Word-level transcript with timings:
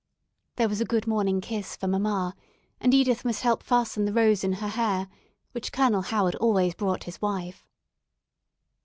There 0.55 0.67
was 0.67 0.81
a 0.81 0.85
"good 0.85 1.05
morning 1.05 1.41
kiss" 1.41 1.75
for 1.75 1.87
mamma, 1.87 2.35
and 2.79 2.91
Edith 2.91 3.23
must 3.23 3.43
help 3.43 3.59
to 3.61 3.67
fasten 3.67 4.05
the 4.05 4.11
rose 4.13 4.43
in 4.43 4.53
her 4.53 4.69
hair, 4.69 5.07
which 5.51 5.71
Colonel 5.71 6.01
Howard 6.01 6.33
always 6.37 6.73
brought 6.73 7.03
his 7.03 7.21
wife. 7.21 7.67